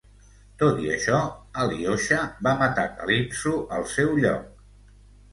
Tot 0.59 0.77
i 0.83 0.87
això, 0.93 1.17
Alyosha 1.63 2.17
va 2.47 2.53
matar 2.61 2.85
Calypso 3.01 3.53
al 3.77 3.85
seu 3.93 4.15
lloc. 4.23 4.49